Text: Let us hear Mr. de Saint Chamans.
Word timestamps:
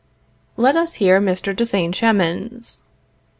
Let 0.57 0.75
us 0.75 0.95
hear 0.95 1.21
Mr. 1.21 1.55
de 1.55 1.63
Saint 1.63 1.93
Chamans. 1.93 2.81